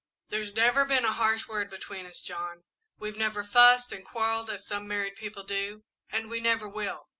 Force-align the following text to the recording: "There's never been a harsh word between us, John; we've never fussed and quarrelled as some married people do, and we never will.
"There's 0.29 0.55
never 0.55 0.83
been 0.83 1.05
a 1.05 1.11
harsh 1.13 1.47
word 1.47 1.69
between 1.69 2.07
us, 2.07 2.21
John; 2.23 2.63
we've 2.97 3.17
never 3.19 3.43
fussed 3.43 3.91
and 3.91 4.03
quarrelled 4.03 4.49
as 4.49 4.65
some 4.65 4.87
married 4.87 5.15
people 5.15 5.43
do, 5.43 5.83
and 6.09 6.27
we 6.27 6.39
never 6.39 6.67
will. 6.67 7.07